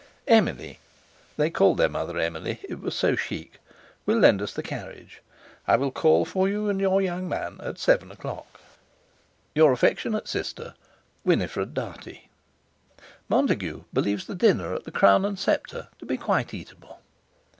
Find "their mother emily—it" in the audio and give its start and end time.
1.77-2.79